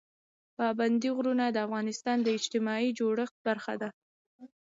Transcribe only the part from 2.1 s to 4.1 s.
د اجتماعي جوړښت برخه ده.